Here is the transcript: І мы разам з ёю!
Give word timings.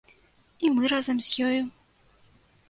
І 0.63 0.71
мы 0.77 0.89
разам 0.93 1.17
з 1.27 1.47
ёю! 1.49 1.61